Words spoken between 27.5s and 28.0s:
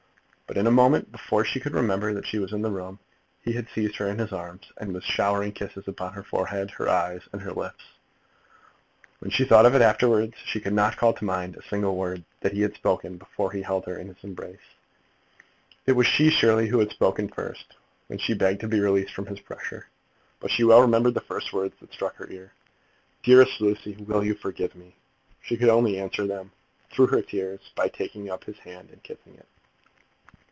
by